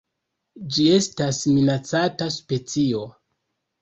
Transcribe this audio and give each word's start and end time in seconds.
Ĝi 0.77 0.85
estas 0.93 1.41
minacata 1.59 2.31
specio. 2.39 3.05